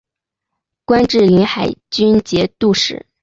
[0.83, 3.05] 官至临海军节度使。